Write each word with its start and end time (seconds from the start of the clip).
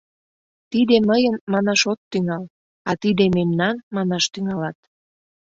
«Тиде 0.71 0.95
мыйын» 1.09 1.35
манаш 1.51 1.81
от 1.91 1.99
тӱҥал, 2.11 2.43
а 2.89 2.91
«Тиде 3.01 3.25
мемнан» 3.37 3.75
манаш 3.95 4.23
тӱҥалат. 4.33 4.77